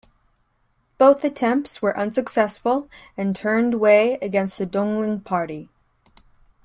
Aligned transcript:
Both 0.97 1.23
attempts 1.23 1.79
were 1.83 1.95
unsuccessful, 1.95 2.89
and 3.15 3.35
turned 3.35 3.75
Wei 3.79 4.15
against 4.19 4.57
the 4.57 4.65
Donglin 4.65 5.23
party. 5.23 5.69